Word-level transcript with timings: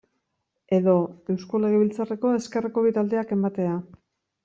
Edo 0.77 0.95
Eusko 1.35 1.63
Legebiltzarreko 1.67 2.35
ezkerreko 2.41 2.89
bi 2.89 2.99
taldeek 2.99 3.39
ematea. 3.41 3.81